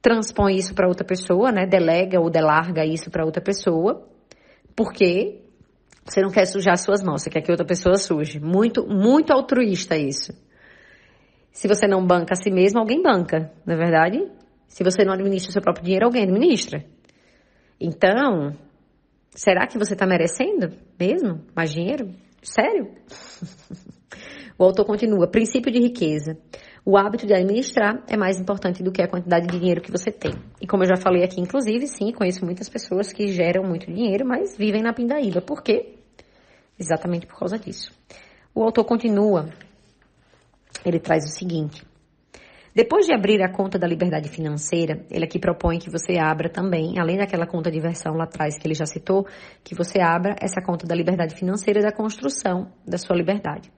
transpõe 0.00 0.54
isso 0.54 0.72
para 0.72 0.86
outra 0.86 1.04
pessoa, 1.04 1.50
né? 1.50 1.66
Delega 1.66 2.20
ou 2.20 2.30
delarga 2.30 2.86
isso 2.86 3.10
para 3.10 3.24
outra 3.24 3.42
pessoa, 3.42 4.06
porque 4.76 5.45
você 6.06 6.20
não 6.20 6.30
quer 6.30 6.46
sujar 6.46 6.78
suas 6.78 7.02
mãos, 7.02 7.22
você 7.22 7.30
quer 7.30 7.40
que 7.42 7.50
outra 7.50 7.66
pessoa 7.66 7.96
suje. 7.96 8.40
Muito, 8.40 8.86
muito 8.86 9.32
altruísta 9.32 9.96
isso. 9.96 10.32
Se 11.52 11.66
você 11.66 11.86
não 11.86 12.06
banca 12.06 12.34
a 12.34 12.36
si 12.36 12.50
mesmo, 12.50 12.78
alguém 12.78 13.02
banca, 13.02 13.50
não 13.66 13.74
é 13.74 13.76
verdade? 13.76 14.30
Se 14.68 14.84
você 14.84 15.04
não 15.04 15.12
administra 15.12 15.50
o 15.50 15.52
seu 15.52 15.62
próprio 15.62 15.84
dinheiro, 15.84 16.06
alguém 16.06 16.22
administra. 16.22 16.84
Então, 17.80 18.54
Será 19.36 19.66
que 19.66 19.78
você 19.78 19.92
está 19.92 20.06
merecendo 20.06 20.74
mesmo 20.98 21.42
mais 21.54 21.70
dinheiro? 21.70 22.08
Sério? 22.42 22.88
o 24.58 24.64
autor 24.64 24.86
continua: 24.86 25.28
princípio 25.30 25.70
de 25.70 25.78
riqueza. 25.78 26.38
O 26.86 26.96
hábito 26.96 27.26
de 27.26 27.34
administrar 27.34 28.02
é 28.08 28.16
mais 28.16 28.40
importante 28.40 28.82
do 28.82 28.90
que 28.90 29.02
a 29.02 29.08
quantidade 29.08 29.46
de 29.46 29.58
dinheiro 29.58 29.82
que 29.82 29.90
você 29.90 30.10
tem. 30.10 30.32
E 30.58 30.66
como 30.66 30.84
eu 30.84 30.88
já 30.88 30.96
falei 30.96 31.22
aqui, 31.22 31.38
inclusive, 31.38 31.86
sim, 31.86 32.12
conheço 32.12 32.46
muitas 32.46 32.68
pessoas 32.68 33.12
que 33.12 33.28
geram 33.28 33.62
muito 33.62 33.92
dinheiro, 33.92 34.26
mas 34.26 34.56
vivem 34.56 34.82
na 34.82 34.94
pindaíba. 34.94 35.42
Por 35.42 35.62
quê? 35.62 35.95
Exatamente 36.78 37.26
por 37.26 37.38
causa 37.38 37.58
disso. 37.58 37.92
O 38.54 38.62
autor 38.62 38.84
continua. 38.84 39.48
Ele 40.84 40.98
traz 40.98 41.24
o 41.24 41.28
seguinte: 41.28 41.84
depois 42.76 43.06
de 43.06 43.14
abrir 43.14 43.42
a 43.42 43.50
conta 43.50 43.78
da 43.78 43.86
liberdade 43.86 44.28
financeira, 44.28 45.02
ele 45.10 45.24
aqui 45.24 45.38
propõe 45.38 45.78
que 45.78 45.88
você 45.88 46.18
abra 46.18 46.50
também, 46.50 46.98
além 46.98 47.16
daquela 47.16 47.46
conta 47.46 47.70
de 47.70 47.80
versão 47.80 48.12
lá 48.14 48.24
atrás 48.24 48.58
que 48.58 48.66
ele 48.66 48.74
já 48.74 48.84
citou, 48.84 49.26
que 49.64 49.74
você 49.74 49.98
abra 49.98 50.36
essa 50.42 50.60
conta 50.60 50.86
da 50.86 50.94
liberdade 50.94 51.34
financeira 51.34 51.80
da 51.80 51.90
construção 51.90 52.70
da 52.86 52.98
sua 52.98 53.16
liberdade. 53.16 53.72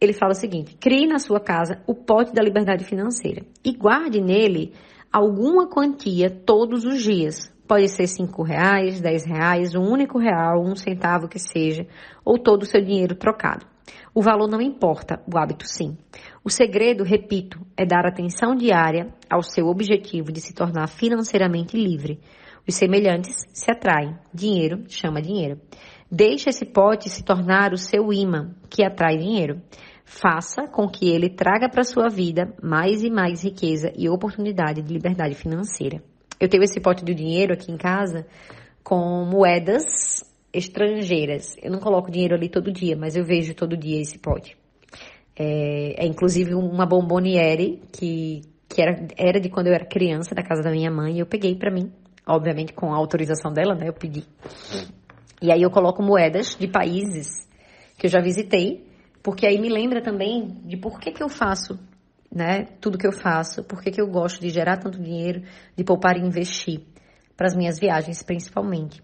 Ele 0.00 0.12
fala 0.12 0.30
o 0.30 0.36
seguinte: 0.36 0.76
crie 0.76 1.08
na 1.08 1.18
sua 1.18 1.40
casa 1.40 1.82
o 1.84 1.96
pote 1.96 2.32
da 2.32 2.40
liberdade 2.40 2.84
financeira 2.84 3.44
e 3.64 3.72
guarde 3.72 4.20
nele 4.20 4.72
alguma 5.12 5.68
quantia 5.68 6.30
todos 6.30 6.84
os 6.84 7.02
dias. 7.02 7.52
Pode 7.66 7.88
ser 7.88 8.06
cinco 8.06 8.42
reais, 8.42 9.00
dez 9.00 9.24
reais, 9.24 9.74
um 9.74 9.82
único 9.82 10.18
real, 10.18 10.62
um 10.62 10.76
centavo 10.76 11.26
que 11.26 11.38
seja, 11.38 11.86
ou 12.24 12.38
todo 12.38 12.62
o 12.62 12.66
seu 12.66 12.80
dinheiro 12.80 13.16
trocado. 13.16 13.66
O 14.14 14.22
valor 14.22 14.48
não 14.48 14.60
importa, 14.60 15.20
o 15.26 15.36
hábito 15.36 15.66
sim. 15.66 15.96
O 16.44 16.50
segredo, 16.50 17.02
repito, 17.04 17.60
é 17.76 17.84
dar 17.84 18.06
atenção 18.06 18.54
diária 18.54 19.12
ao 19.28 19.42
seu 19.42 19.66
objetivo 19.66 20.32
de 20.32 20.40
se 20.40 20.54
tornar 20.54 20.88
financeiramente 20.88 21.76
livre. 21.76 22.20
Os 22.68 22.74
semelhantes 22.74 23.34
se 23.52 23.70
atraem. 23.70 24.16
Dinheiro 24.32 24.84
chama 24.88 25.20
dinheiro. 25.20 25.60
Deixe 26.10 26.48
esse 26.48 26.64
pote 26.64 27.08
se 27.08 27.24
tornar 27.24 27.72
o 27.72 27.78
seu 27.78 28.12
imã, 28.12 28.54
que 28.70 28.84
atrai 28.84 29.16
dinheiro. 29.16 29.60
Faça 30.04 30.68
com 30.68 30.88
que 30.88 31.08
ele 31.08 31.28
traga 31.28 31.68
para 31.68 31.82
sua 31.82 32.08
vida 32.08 32.54
mais 32.62 33.02
e 33.02 33.10
mais 33.10 33.42
riqueza 33.42 33.92
e 33.96 34.08
oportunidade 34.08 34.82
de 34.82 34.92
liberdade 34.92 35.34
financeira. 35.34 36.00
Eu 36.38 36.48
tenho 36.48 36.62
esse 36.62 36.80
pote 36.80 37.04
de 37.04 37.14
dinheiro 37.14 37.52
aqui 37.52 37.72
em 37.72 37.76
casa 37.76 38.26
com 38.82 39.24
moedas 39.24 40.24
estrangeiras. 40.52 41.56
Eu 41.62 41.70
não 41.70 41.80
coloco 41.80 42.10
dinheiro 42.10 42.34
ali 42.34 42.48
todo 42.48 42.72
dia, 42.72 42.96
mas 42.96 43.16
eu 43.16 43.24
vejo 43.24 43.54
todo 43.54 43.76
dia 43.76 44.00
esse 44.00 44.18
pote. 44.18 44.56
É, 45.34 46.04
é 46.04 46.06
inclusive 46.06 46.54
uma 46.54 46.86
bomboniere 46.86 47.82
que, 47.92 48.42
que 48.68 48.80
era, 48.80 49.06
era 49.16 49.40
de 49.40 49.50
quando 49.50 49.66
eu 49.66 49.74
era 49.74 49.84
criança, 49.84 50.34
da 50.34 50.42
casa 50.42 50.62
da 50.62 50.70
minha 50.70 50.90
mãe, 50.90 51.16
e 51.16 51.20
eu 51.20 51.26
peguei 51.26 51.54
para 51.54 51.70
mim, 51.70 51.92
obviamente 52.26 52.72
com 52.72 52.92
a 52.92 52.96
autorização 52.96 53.52
dela, 53.52 53.74
né? 53.74 53.88
Eu 53.88 53.92
pedi. 53.92 54.24
E 55.42 55.52
aí 55.52 55.60
eu 55.60 55.70
coloco 55.70 56.02
moedas 56.02 56.56
de 56.56 56.66
países 56.66 57.46
que 57.98 58.06
eu 58.06 58.10
já 58.10 58.20
visitei, 58.20 58.86
porque 59.22 59.46
aí 59.46 59.58
me 59.58 59.68
lembra 59.68 60.00
também 60.00 60.48
de 60.64 60.76
por 60.76 60.98
que, 60.98 61.12
que 61.12 61.22
eu 61.22 61.28
faço, 61.28 61.78
né? 62.36 62.66
Tudo 62.82 62.98
que 62.98 63.06
eu 63.06 63.12
faço, 63.12 63.64
por 63.64 63.80
que, 63.80 63.98
eu 63.98 64.06
gosto 64.06 64.42
de 64.42 64.50
gerar 64.50 64.76
tanto 64.76 65.00
dinheiro, 65.00 65.42
de 65.74 65.82
poupar 65.82 66.18
e 66.18 66.20
investir 66.20 66.82
para 67.34 67.46
as 67.46 67.56
minhas 67.56 67.78
viagens, 67.78 68.22
principalmente. 68.22 69.02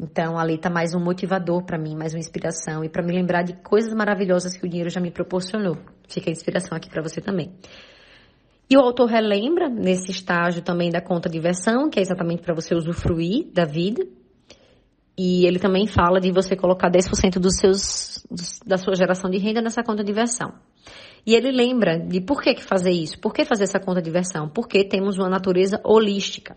Então, 0.00 0.38
ali 0.38 0.54
está 0.54 0.70
mais 0.70 0.94
um 0.94 0.98
motivador 0.98 1.62
para 1.62 1.78
mim, 1.78 1.94
mais 1.94 2.14
uma 2.14 2.18
inspiração 2.18 2.82
e 2.82 2.88
para 2.88 3.02
me 3.02 3.12
lembrar 3.12 3.42
de 3.42 3.52
coisas 3.52 3.92
maravilhosas 3.92 4.56
que 4.56 4.66
o 4.66 4.68
dinheiro 4.68 4.88
já 4.88 4.98
me 4.98 5.10
proporcionou. 5.10 5.76
Fica 6.08 6.30
a 6.30 6.32
inspiração 6.32 6.74
aqui 6.74 6.88
para 6.88 7.02
você 7.02 7.20
também. 7.20 7.52
E 8.68 8.78
o 8.78 8.80
autor 8.80 9.10
relembra 9.10 9.68
nesse 9.68 10.10
estágio 10.10 10.62
também 10.62 10.90
da 10.90 11.02
conta 11.02 11.28
de 11.28 11.38
versão, 11.38 11.90
que 11.90 11.98
é 11.98 12.02
exatamente 12.02 12.42
para 12.42 12.54
você 12.54 12.74
usufruir 12.74 13.52
da 13.52 13.66
vida. 13.66 14.02
E 15.16 15.46
ele 15.46 15.58
também 15.58 15.86
fala 15.86 16.20
de 16.20 16.32
você 16.32 16.56
colocar 16.56 16.90
10% 16.90 17.38
dos 17.38 17.56
seus, 17.56 18.26
da 18.66 18.76
sua 18.76 18.94
geração 18.94 19.30
de 19.30 19.38
renda 19.38 19.62
nessa 19.62 19.82
conta 19.82 20.02
de 20.02 20.12
versão. 20.12 20.52
E 21.26 21.34
ele 21.34 21.50
lembra 21.50 21.98
de 21.98 22.20
por 22.20 22.42
que, 22.42 22.54
que 22.54 22.62
fazer 22.62 22.90
isso, 22.90 23.18
por 23.18 23.32
que 23.32 23.44
fazer 23.44 23.64
essa 23.64 23.80
conta 23.80 24.02
de 24.02 24.10
versão, 24.10 24.48
porque 24.48 24.84
temos 24.84 25.18
uma 25.18 25.28
natureza 25.28 25.80
holística. 25.84 26.56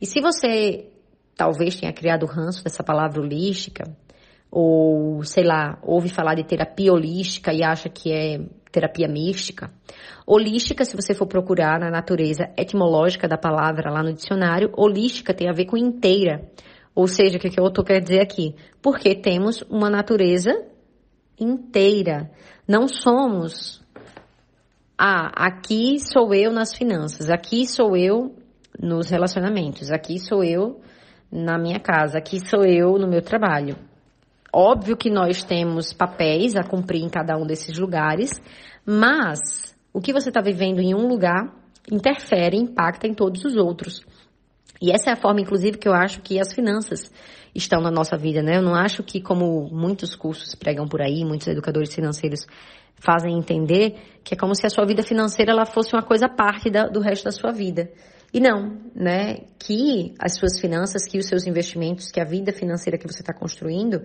E 0.00 0.06
se 0.06 0.20
você 0.20 0.90
talvez 1.36 1.76
tenha 1.76 1.92
criado 1.92 2.24
o 2.24 2.26
ranço 2.26 2.62
dessa 2.62 2.82
palavra 2.82 3.20
holística, 3.20 3.84
ou 4.50 5.24
sei 5.24 5.44
lá, 5.44 5.78
ouve 5.82 6.10
falar 6.10 6.34
de 6.34 6.44
terapia 6.44 6.92
holística 6.92 7.54
e 7.54 7.64
acha 7.64 7.88
que 7.88 8.12
é 8.12 8.38
terapia 8.70 9.08
mística. 9.08 9.70
Holística, 10.26 10.84
se 10.84 10.94
você 10.94 11.14
for 11.14 11.26
procurar 11.26 11.80
na 11.80 11.90
natureza 11.90 12.50
etimológica 12.56 13.26
da 13.26 13.38
palavra 13.38 13.90
lá 13.90 14.02
no 14.02 14.12
dicionário, 14.12 14.70
holística 14.76 15.32
tem 15.32 15.48
a 15.48 15.52
ver 15.52 15.66
com 15.66 15.76
inteira. 15.76 16.42
Ou 16.94 17.06
seja, 17.06 17.38
o 17.38 17.40
que, 17.40 17.50
que 17.50 17.58
eu 17.58 17.66
estou 17.66 17.84
querendo 17.84 18.04
dizer 18.04 18.20
aqui? 18.20 18.54
Porque 18.80 19.14
temos 19.14 19.62
uma 19.62 19.88
natureza 19.88 20.52
inteira. 21.38 22.30
Não 22.68 22.86
somos, 22.86 23.82
ah, 24.98 25.32
aqui 25.34 25.98
sou 25.98 26.34
eu 26.34 26.52
nas 26.52 26.74
finanças, 26.74 27.30
aqui 27.30 27.66
sou 27.66 27.96
eu 27.96 28.36
nos 28.78 29.08
relacionamentos. 29.08 29.90
Aqui 29.90 30.18
sou 30.18 30.44
eu 30.44 30.80
na 31.30 31.58
minha 31.58 31.80
casa, 31.80 32.18
aqui 32.18 32.38
sou 32.46 32.64
eu 32.64 32.98
no 32.98 33.08
meu 33.08 33.22
trabalho. 33.22 33.76
Óbvio 34.52 34.96
que 34.96 35.10
nós 35.10 35.42
temos 35.42 35.94
papéis 35.94 36.56
a 36.56 36.62
cumprir 36.62 37.02
em 37.02 37.08
cada 37.08 37.38
um 37.38 37.46
desses 37.46 37.78
lugares, 37.78 38.32
mas 38.84 39.74
o 39.94 40.00
que 40.00 40.12
você 40.12 40.28
está 40.28 40.42
vivendo 40.42 40.80
em 40.80 40.94
um 40.94 41.08
lugar 41.08 41.54
interfere, 41.90 42.56
impacta 42.56 43.06
em 43.06 43.14
todos 43.14 43.44
os 43.44 43.56
outros. 43.56 44.04
E 44.82 44.90
essa 44.90 45.10
é 45.10 45.12
a 45.12 45.16
forma, 45.16 45.40
inclusive, 45.40 45.78
que 45.78 45.86
eu 45.86 45.94
acho 45.94 46.20
que 46.22 46.40
as 46.40 46.52
finanças 46.52 47.08
estão 47.54 47.80
na 47.80 47.90
nossa 47.90 48.16
vida, 48.16 48.42
né? 48.42 48.56
Eu 48.56 48.62
não 48.62 48.74
acho 48.74 49.04
que, 49.04 49.20
como 49.20 49.68
muitos 49.70 50.16
cursos 50.16 50.56
pregam 50.56 50.88
por 50.88 51.00
aí, 51.00 51.24
muitos 51.24 51.46
educadores 51.46 51.94
financeiros 51.94 52.44
fazem 52.96 53.38
entender, 53.38 53.94
que 54.24 54.34
é 54.34 54.36
como 54.36 54.56
se 54.56 54.66
a 54.66 54.70
sua 54.70 54.84
vida 54.84 55.04
financeira 55.04 55.52
ela 55.52 55.64
fosse 55.64 55.94
uma 55.94 56.02
coisa 56.02 56.28
parte 56.28 56.68
da, 56.68 56.88
do 56.88 56.98
resto 56.98 57.26
da 57.26 57.30
sua 57.30 57.52
vida. 57.52 57.92
E 58.34 58.40
não, 58.40 58.76
né? 58.92 59.44
Que 59.56 60.14
as 60.18 60.36
suas 60.36 60.58
finanças, 60.58 61.06
que 61.08 61.16
os 61.16 61.26
seus 61.26 61.46
investimentos, 61.46 62.10
que 62.10 62.20
a 62.20 62.24
vida 62.24 62.52
financeira 62.52 62.98
que 62.98 63.06
você 63.06 63.20
está 63.20 63.32
construindo, 63.32 64.02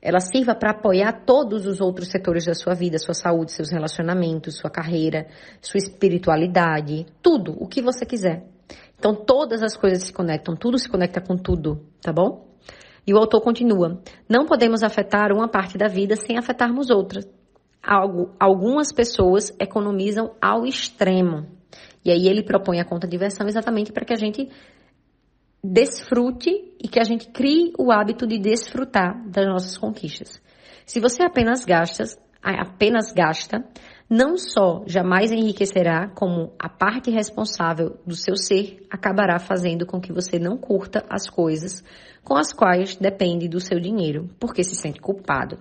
ela 0.00 0.20
sirva 0.20 0.54
para 0.54 0.70
apoiar 0.70 1.24
todos 1.26 1.66
os 1.66 1.80
outros 1.80 2.08
setores 2.08 2.44
da 2.44 2.54
sua 2.54 2.74
vida, 2.74 2.96
sua 2.96 3.14
saúde, 3.14 3.50
seus 3.50 3.72
relacionamentos, 3.72 4.56
sua 4.56 4.70
carreira, 4.70 5.26
sua 5.60 5.78
espiritualidade, 5.78 7.06
tudo, 7.20 7.56
o 7.58 7.66
que 7.66 7.82
você 7.82 8.06
quiser. 8.06 8.51
Então 9.02 9.16
todas 9.16 9.64
as 9.64 9.76
coisas 9.76 10.04
se 10.04 10.12
conectam, 10.12 10.54
tudo 10.54 10.78
se 10.78 10.88
conecta 10.88 11.20
com 11.20 11.36
tudo, 11.36 11.84
tá 12.00 12.12
bom? 12.12 12.46
E 13.04 13.12
o 13.12 13.18
autor 13.18 13.40
continua: 13.40 14.00
Não 14.28 14.46
podemos 14.46 14.84
afetar 14.84 15.32
uma 15.32 15.48
parte 15.48 15.76
da 15.76 15.88
vida 15.88 16.14
sem 16.14 16.38
afetarmos 16.38 16.88
outras. 16.88 17.28
Algo, 17.82 18.30
algumas 18.38 18.92
pessoas 18.92 19.52
economizam 19.58 20.36
ao 20.40 20.64
extremo. 20.64 21.48
E 22.04 22.12
aí 22.12 22.28
ele 22.28 22.44
propõe 22.44 22.78
a 22.78 22.84
conta 22.84 23.08
de 23.08 23.18
versão 23.18 23.48
exatamente 23.48 23.90
para 23.90 24.04
que 24.04 24.12
a 24.12 24.16
gente 24.16 24.48
desfrute 25.64 26.50
e 26.80 26.86
que 26.86 27.00
a 27.00 27.04
gente 27.04 27.26
crie 27.26 27.72
o 27.76 27.90
hábito 27.90 28.24
de 28.24 28.38
desfrutar 28.38 29.20
das 29.28 29.46
nossas 29.46 29.76
conquistas. 29.76 30.40
Se 30.86 31.00
você 31.00 31.24
apenas 31.24 31.64
gasta, 31.64 32.04
apenas 32.40 33.12
gasta, 33.12 33.64
não 34.12 34.36
só 34.36 34.82
jamais 34.86 35.32
enriquecerá, 35.32 36.06
como 36.06 36.52
a 36.58 36.68
parte 36.68 37.10
responsável 37.10 37.96
do 38.06 38.14
seu 38.14 38.36
ser 38.36 38.86
acabará 38.90 39.38
fazendo 39.38 39.86
com 39.86 39.98
que 39.98 40.12
você 40.12 40.38
não 40.38 40.58
curta 40.58 41.02
as 41.08 41.30
coisas 41.30 41.82
com 42.22 42.36
as 42.36 42.52
quais 42.52 42.94
depende 42.94 43.48
do 43.48 43.58
seu 43.58 43.80
dinheiro, 43.80 44.28
porque 44.38 44.62
se 44.62 44.76
sente 44.76 45.00
culpado. 45.00 45.58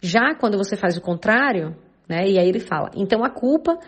Já 0.00 0.34
quando 0.34 0.58
você 0.58 0.76
faz 0.76 0.96
o 0.96 1.00
contrário, 1.00 1.76
né, 2.08 2.28
e 2.28 2.36
aí 2.36 2.48
ele 2.48 2.58
fala, 2.58 2.90
então 2.96 3.22
a 3.22 3.30
culpa 3.30 3.78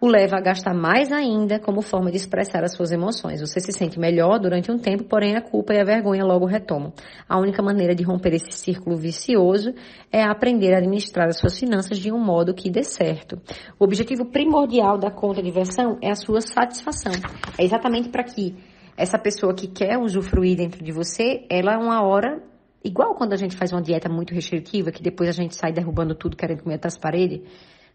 o 0.00 0.06
leva 0.06 0.36
a 0.36 0.40
gastar 0.40 0.74
mais 0.74 1.12
ainda 1.12 1.58
como 1.58 1.80
forma 1.80 2.10
de 2.10 2.16
expressar 2.16 2.64
as 2.64 2.74
suas 2.74 2.92
emoções. 2.92 3.40
Você 3.40 3.60
se 3.60 3.72
sente 3.72 3.98
melhor 3.98 4.38
durante 4.38 4.70
um 4.70 4.78
tempo, 4.78 5.04
porém 5.04 5.36
a 5.36 5.40
culpa 5.40 5.74
e 5.74 5.80
a 5.80 5.84
vergonha 5.84 6.24
logo 6.24 6.46
retomam. 6.46 6.92
A 7.28 7.38
única 7.38 7.62
maneira 7.62 7.94
de 7.94 8.02
romper 8.02 8.34
esse 8.34 8.52
círculo 8.52 8.96
vicioso 8.96 9.72
é 10.12 10.22
aprender 10.22 10.74
a 10.74 10.78
administrar 10.78 11.28
as 11.28 11.38
suas 11.38 11.58
finanças 11.58 11.98
de 11.98 12.12
um 12.12 12.18
modo 12.18 12.54
que 12.54 12.70
dê 12.70 12.82
certo. 12.82 13.40
O 13.78 13.84
objetivo 13.84 14.26
primordial 14.26 14.98
da 14.98 15.10
conta 15.10 15.42
de 15.42 15.50
versão 15.50 15.98
é 16.02 16.10
a 16.10 16.16
sua 16.16 16.40
satisfação. 16.40 17.12
É 17.58 17.64
exatamente 17.64 18.08
para 18.08 18.24
que 18.24 18.54
essa 18.96 19.18
pessoa 19.18 19.54
que 19.54 19.66
quer 19.66 19.98
usufruir 19.98 20.56
dentro 20.56 20.84
de 20.84 20.92
você, 20.92 21.46
ela 21.50 21.78
uma 21.78 22.02
hora 22.02 22.42
Igual 22.84 23.14
quando 23.14 23.32
a 23.32 23.36
gente 23.36 23.56
faz 23.56 23.72
uma 23.72 23.80
dieta 23.80 24.10
muito 24.10 24.34
restritiva, 24.34 24.92
que 24.92 25.02
depois 25.02 25.30
a 25.30 25.32
gente 25.32 25.56
sai 25.56 25.72
derrubando 25.72 26.14
tudo 26.14 26.36
querendo 26.36 26.62
comer 26.62 26.74
até 26.74 26.86
as 26.86 26.98
paredes, 26.98 27.40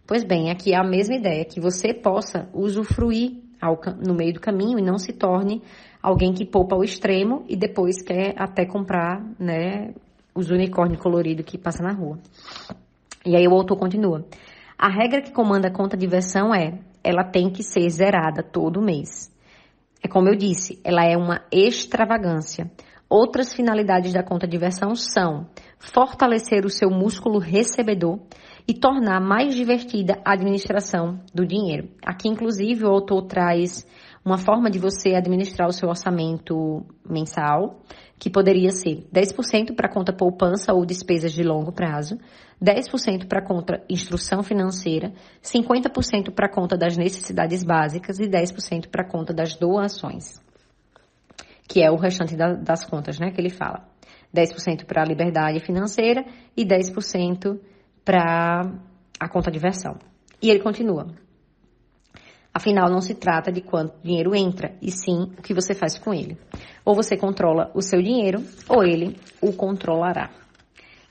Pois 0.05 0.23
bem, 0.23 0.49
aqui 0.49 0.73
é 0.73 0.77
a 0.77 0.83
mesma 0.83 1.15
ideia, 1.15 1.45
que 1.45 1.59
você 1.59 1.93
possa 1.93 2.49
usufruir 2.53 3.33
ao, 3.61 3.79
no 4.05 4.15
meio 4.15 4.33
do 4.33 4.39
caminho 4.39 4.79
e 4.79 4.81
não 4.81 4.97
se 4.97 5.13
torne 5.13 5.61
alguém 6.01 6.33
que 6.33 6.45
poupa 6.45 6.75
ao 6.75 6.83
extremo 6.83 7.43
e 7.47 7.55
depois 7.55 8.01
quer 8.01 8.33
até 8.37 8.65
comprar, 8.65 9.21
né, 9.37 9.93
os 10.33 10.49
unicórnios 10.49 11.01
coloridos 11.01 11.45
que 11.45 11.57
passa 11.57 11.83
na 11.83 11.93
rua. 11.93 12.17
E 13.25 13.35
aí 13.35 13.47
o 13.47 13.53
autor 13.53 13.77
continua. 13.77 14.25
A 14.77 14.87
regra 14.87 15.21
que 15.21 15.31
comanda 15.31 15.67
a 15.67 15.73
conta 15.73 15.97
de 15.97 16.07
versão 16.07 16.55
é, 16.55 16.79
ela 17.03 17.23
tem 17.23 17.49
que 17.49 17.63
ser 17.63 17.89
zerada 17.89 18.41
todo 18.41 18.81
mês. 18.81 19.29
É 20.01 20.07
como 20.07 20.29
eu 20.29 20.35
disse, 20.35 20.79
ela 20.83 21.03
é 21.03 21.17
uma 21.17 21.41
extravagância. 21.51 22.71
Outras 23.09 23.53
finalidades 23.53 24.13
da 24.13 24.23
conta 24.23 24.47
de 24.47 24.57
versão 24.57 24.95
são 24.95 25.47
fortalecer 25.77 26.65
o 26.65 26.69
seu 26.69 26.89
músculo 26.89 27.39
recebedor, 27.39 28.19
e 28.69 28.73
tornar 28.75 29.19
mais 29.19 29.55
divertida 29.55 30.21
a 30.23 30.33
administração 30.33 31.19
do 31.33 31.43
dinheiro. 31.43 31.89
Aqui, 32.05 32.29
inclusive, 32.29 32.85
o 32.85 32.89
autor 32.89 33.23
traz 33.23 33.83
uma 34.23 34.37
forma 34.37 34.69
de 34.69 34.77
você 34.77 35.15
administrar 35.15 35.67
o 35.67 35.73
seu 35.73 35.89
orçamento 35.89 36.85
mensal, 37.03 37.81
que 38.19 38.29
poderia 38.29 38.69
ser 38.69 39.07
10% 39.11 39.73
para 39.75 39.91
conta 39.91 40.13
poupança 40.13 40.71
ou 40.71 40.85
despesas 40.85 41.33
de 41.33 41.41
longo 41.41 41.71
prazo, 41.71 42.19
10% 42.63 43.27
para 43.27 43.43
conta 43.43 43.83
instrução 43.89 44.43
financeira, 44.43 45.13
50% 45.41 46.31
para 46.31 46.47
conta 46.47 46.77
das 46.77 46.95
necessidades 46.95 47.63
básicas 47.63 48.19
e 48.19 48.27
10% 48.27 48.87
para 48.91 49.03
conta 49.03 49.33
das 49.33 49.55
doações, 49.55 50.39
que 51.67 51.81
é 51.81 51.89
o 51.89 51.95
restante 51.95 52.35
da, 52.35 52.53
das 52.53 52.85
contas, 52.85 53.17
né, 53.17 53.31
que 53.31 53.41
ele 53.41 53.49
fala. 53.49 53.89
10% 54.31 54.85
para 54.85 55.01
a 55.01 55.05
liberdade 55.05 55.59
financeira 55.59 56.23
e 56.55 56.63
10% 56.63 57.59
para 58.09 58.71
a 59.19 59.29
conta 59.29 59.51
de 59.51 59.59
versão. 59.59 59.99
E 60.41 60.49
ele 60.49 60.61
continua. 60.61 61.13
Afinal, 62.51 62.89
não 62.89 63.01
se 63.01 63.13
trata 63.13 63.51
de 63.51 63.61
quanto 63.61 64.01
dinheiro 64.01 64.33
entra, 64.33 64.75
e 64.81 64.89
sim 64.89 65.31
o 65.37 65.43
que 65.43 65.53
você 65.53 65.75
faz 65.75 65.99
com 65.99 66.11
ele. 66.11 66.35
Ou 66.83 66.95
você 66.95 67.15
controla 67.15 67.69
o 67.75 67.83
seu 67.83 68.01
dinheiro, 68.01 68.43
ou 68.67 68.83
ele 68.83 69.15
o 69.39 69.53
controlará. 69.53 70.31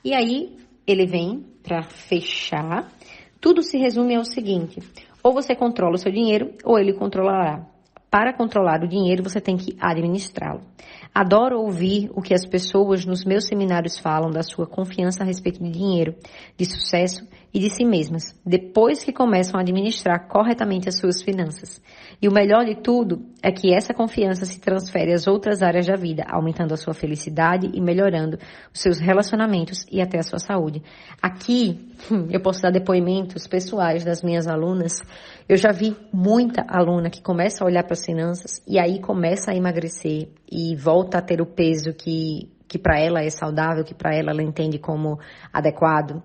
E 0.03 0.13
aí, 0.13 0.57
ele 0.85 1.05
vem 1.05 1.45
para 1.63 1.83
fechar. 1.83 2.91
Tudo 3.39 3.63
se 3.63 3.77
resume 3.77 4.15
ao 4.15 4.25
seguinte: 4.25 4.81
ou 5.23 5.31
você 5.31 5.55
controla 5.55 5.95
o 5.95 5.97
seu 5.97 6.11
dinheiro, 6.11 6.53
ou 6.65 6.77
ele 6.77 6.91
controlará. 6.91 7.65
Para 8.11 8.33
controlar 8.33 8.83
o 8.83 8.89
dinheiro, 8.89 9.23
você 9.23 9.39
tem 9.39 9.55
que 9.55 9.77
administrá-lo. 9.79 10.63
Adoro 11.13 11.59
ouvir 11.59 12.09
o 12.13 12.21
que 12.21 12.33
as 12.33 12.45
pessoas 12.45 13.05
nos 13.05 13.25
meus 13.25 13.45
seminários 13.45 13.97
falam 13.97 14.31
da 14.31 14.43
sua 14.43 14.67
confiança 14.67 15.23
a 15.23 15.25
respeito 15.25 15.61
de 15.61 15.71
dinheiro, 15.71 16.15
de 16.55 16.65
sucesso 16.65 17.27
e 17.53 17.59
de 17.59 17.69
si 17.69 17.83
mesmas, 17.83 18.39
depois 18.45 19.03
que 19.03 19.11
começam 19.11 19.57
a 19.59 19.63
administrar 19.63 20.27
corretamente 20.27 20.87
as 20.87 20.99
suas 20.99 21.21
finanças. 21.21 21.81
E 22.21 22.27
o 22.27 22.31
melhor 22.31 22.63
de 22.63 22.75
tudo 22.75 23.25
é 23.41 23.51
que 23.51 23.73
essa 23.73 23.93
confiança 23.93 24.45
se 24.45 24.59
transfere 24.59 25.13
às 25.13 25.25
outras 25.25 25.63
áreas 25.63 25.87
da 25.87 25.95
vida, 25.95 26.23
aumentando 26.29 26.73
a 26.73 26.77
sua 26.77 26.93
felicidade 26.93 27.69
e 27.73 27.81
melhorando 27.81 28.37
os 28.73 28.81
seus 28.81 28.99
relacionamentos 28.99 29.85
e 29.91 29.99
até 30.01 30.19
a 30.19 30.23
sua 30.23 30.37
saúde. 30.37 30.83
Aqui, 31.21 31.93
eu 32.29 32.39
posso 32.39 32.61
dar 32.61 32.71
depoimentos 32.71 33.47
pessoais 33.47 34.03
das 34.03 34.21
minhas 34.21 34.47
alunas. 34.47 34.93
Eu 35.47 35.57
já 35.57 35.71
vi 35.71 35.95
muita 36.13 36.63
aluna 36.67 37.09
que 37.09 37.21
começa 37.21 37.63
a 37.63 37.67
olhar 37.67 37.83
para 37.83 37.93
as 37.93 38.05
finanças 38.05 38.61
e 38.67 38.77
aí 38.77 38.99
começa 38.99 39.51
a 39.51 39.55
emagrecer 39.55 40.29
e 40.51 40.75
volta 40.75 41.17
a 41.17 41.21
ter 41.21 41.41
o 41.41 41.47
peso 41.47 41.93
que, 41.93 42.47
que 42.67 42.77
para 42.77 42.99
ela 42.99 43.23
é 43.23 43.29
saudável, 43.29 43.83
que 43.83 43.95
para 43.95 44.15
ela 44.15 44.31
ela 44.31 44.43
entende 44.43 44.77
como 44.77 45.19
adequado 45.51 46.21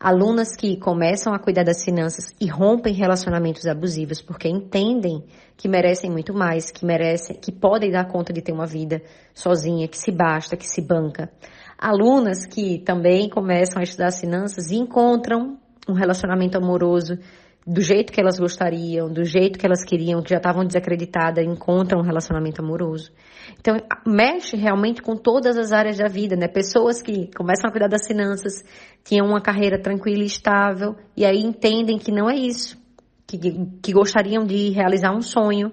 alunas 0.00 0.54
que 0.54 0.76
começam 0.76 1.34
a 1.34 1.38
cuidar 1.38 1.64
das 1.64 1.84
finanças 1.84 2.34
e 2.40 2.46
rompem 2.46 2.94
relacionamentos 2.94 3.66
abusivos 3.66 4.22
porque 4.22 4.48
entendem 4.48 5.24
que 5.56 5.68
merecem 5.68 6.10
muito 6.10 6.32
mais, 6.32 6.70
que 6.70 6.86
merecem, 6.86 7.36
que 7.36 7.50
podem 7.50 7.90
dar 7.90 8.06
conta 8.06 8.32
de 8.32 8.40
ter 8.40 8.52
uma 8.52 8.66
vida 8.66 9.02
sozinha, 9.34 9.88
que 9.88 9.98
se 9.98 10.12
basta, 10.12 10.56
que 10.56 10.66
se 10.66 10.80
banca. 10.80 11.30
Alunas 11.76 12.46
que 12.46 12.78
também 12.78 13.28
começam 13.28 13.80
a 13.80 13.82
estudar 13.82 14.12
finanças 14.12 14.70
e 14.70 14.76
encontram 14.76 15.58
um 15.88 15.94
relacionamento 15.94 16.56
amoroso 16.58 17.18
do 17.68 17.82
jeito 17.82 18.10
que 18.10 18.18
elas 18.18 18.38
gostariam, 18.38 19.12
do 19.12 19.24
jeito 19.24 19.58
que 19.58 19.66
elas 19.66 19.84
queriam, 19.84 20.22
que 20.22 20.30
já 20.30 20.38
estavam 20.38 20.64
desacreditadas, 20.64 21.44
encontram 21.44 22.00
um 22.00 22.02
relacionamento 22.02 22.62
amoroso. 22.62 23.12
Então, 23.60 23.76
mexe 24.06 24.56
realmente 24.56 25.02
com 25.02 25.14
todas 25.14 25.58
as 25.58 25.70
áreas 25.70 25.98
da 25.98 26.08
vida, 26.08 26.34
né? 26.34 26.48
Pessoas 26.48 27.02
que 27.02 27.30
começam 27.36 27.68
a 27.68 27.70
cuidar 27.70 27.88
das 27.88 28.06
finanças, 28.06 28.64
tinham 29.04 29.26
uma 29.26 29.42
carreira 29.42 29.78
tranquila 29.78 30.22
e 30.22 30.26
estável, 30.26 30.96
e 31.14 31.26
aí 31.26 31.40
entendem 31.40 31.98
que 31.98 32.10
não 32.10 32.30
é 32.30 32.36
isso, 32.36 32.78
que, 33.26 33.38
que 33.82 33.92
gostariam 33.92 34.46
de 34.46 34.70
realizar 34.70 35.14
um 35.14 35.20
sonho, 35.20 35.70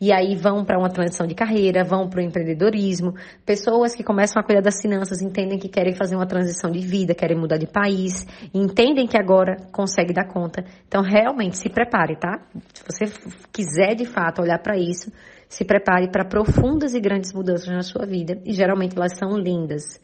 e 0.00 0.12
aí 0.12 0.36
vão 0.36 0.64
para 0.64 0.78
uma 0.78 0.88
transição 0.88 1.26
de 1.26 1.34
carreira, 1.34 1.84
vão 1.84 2.08
para 2.08 2.20
o 2.20 2.22
empreendedorismo. 2.22 3.14
Pessoas 3.44 3.94
que 3.94 4.04
começam 4.04 4.40
a 4.40 4.44
cuidar 4.44 4.60
das 4.60 4.80
finanças 4.80 5.20
entendem 5.20 5.58
que 5.58 5.68
querem 5.68 5.94
fazer 5.94 6.14
uma 6.14 6.26
transição 6.26 6.70
de 6.70 6.80
vida, 6.80 7.14
querem 7.14 7.36
mudar 7.36 7.56
de 7.56 7.66
país, 7.66 8.26
entendem 8.54 9.06
que 9.06 9.16
agora 9.16 9.56
consegue 9.72 10.12
dar 10.12 10.26
conta. 10.26 10.64
Então, 10.86 11.02
realmente, 11.02 11.56
se 11.56 11.68
prepare, 11.68 12.16
tá? 12.16 12.40
Se 12.72 12.84
você 12.84 13.04
quiser 13.52 13.94
de 13.94 14.04
fato 14.04 14.42
olhar 14.42 14.58
para 14.58 14.76
isso, 14.76 15.10
se 15.48 15.64
prepare 15.64 16.10
para 16.10 16.24
profundas 16.24 16.94
e 16.94 17.00
grandes 17.00 17.32
mudanças 17.32 17.68
na 17.68 17.82
sua 17.82 18.06
vida, 18.06 18.38
e 18.44 18.52
geralmente 18.52 18.96
elas 18.96 19.16
são 19.18 19.36
lindas. 19.36 20.00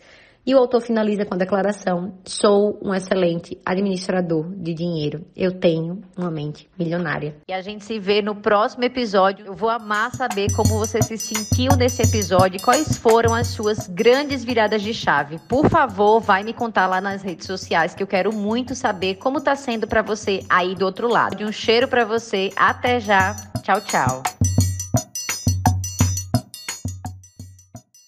E 0.47 0.55
o 0.55 0.59
autor 0.59 0.83
finaliza 0.83 1.25
com 1.25 1.35
a 1.35 1.39
declaração: 1.39 2.19
Sou 2.25 2.79
um 2.83 2.95
excelente 2.95 3.59
administrador 3.65 4.51
de 4.57 4.75
dinheiro. 4.75 5.25
Eu 5.35 5.59
tenho 5.59 6.03
uma 6.17 6.31
mente 6.31 6.69
milionária. 6.79 7.37
E 7.49 7.53
a 7.53 7.63
gente 7.63 7.85
se 7.85 7.99
vê 7.99 8.21
no 8.21 8.35
próximo 8.35 8.85
episódio. 8.85 9.47
Eu 9.47 9.55
vou 9.55 9.71
amar 9.71 10.11
saber 10.15 10.53
como 10.55 10.79
você 10.79 11.01
se 11.01 11.17
sentiu 11.17 11.77
nesse 11.77 12.03
episódio 12.03 12.59
e 12.59 12.63
quais 12.63 12.99
foram 12.99 13.35
as 13.35 13.49
suas 13.49 13.87
grandes 13.87 14.45
viradas 14.45 14.83
de 14.83 14.93
chave. 14.93 15.39
Por 15.49 15.69
favor, 15.71 16.21
vai 16.21 16.43
me 16.43 16.53
contar 16.53 16.87
lá 16.87 17.01
nas 17.01 17.23
redes 17.23 17.47
sociais 17.47 17.95
que 17.95 18.03
eu 18.03 18.07
quero 18.07 18.33
muito 18.33 18.75
saber 18.75 19.15
como 19.17 19.41
tá 19.41 19.57
sendo 19.57 19.87
para 19.87 20.03
você 20.03 20.45
aí 20.49 20.75
do 20.75 20.85
outro 20.85 21.09
lado. 21.09 21.43
Um 21.45 21.53
cheiro 21.53 21.89
para 21.89 22.05
você. 22.05 22.51
Até 22.57 23.01
já. 23.01 23.35
Tchau, 23.63 23.81
tchau. 23.81 24.23